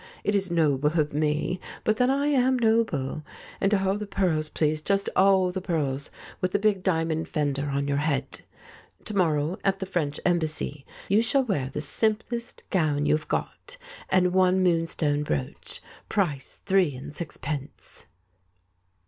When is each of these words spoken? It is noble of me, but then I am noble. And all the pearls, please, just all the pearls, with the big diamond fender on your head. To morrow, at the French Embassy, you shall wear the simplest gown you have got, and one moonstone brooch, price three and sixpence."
It 0.23 0.33
is 0.33 0.49
noble 0.49 0.99
of 0.99 1.13
me, 1.13 1.59
but 1.83 1.97
then 1.97 2.09
I 2.09 2.25
am 2.25 2.57
noble. 2.57 3.21
And 3.61 3.71
all 3.71 3.99
the 3.99 4.07
pearls, 4.07 4.49
please, 4.49 4.81
just 4.81 5.09
all 5.15 5.51
the 5.51 5.61
pearls, 5.61 6.09
with 6.41 6.53
the 6.53 6.57
big 6.57 6.81
diamond 6.81 7.27
fender 7.27 7.67
on 7.67 7.87
your 7.87 7.97
head. 7.99 8.41
To 9.05 9.15
morrow, 9.15 9.59
at 9.63 9.77
the 9.77 9.85
French 9.85 10.19
Embassy, 10.25 10.87
you 11.07 11.21
shall 11.21 11.43
wear 11.43 11.69
the 11.69 11.81
simplest 11.81 12.63
gown 12.71 13.05
you 13.05 13.15
have 13.15 13.27
got, 13.27 13.77
and 14.09 14.33
one 14.33 14.63
moonstone 14.63 15.21
brooch, 15.21 15.83
price 16.09 16.63
three 16.65 16.95
and 16.95 17.13
sixpence." 17.13 18.07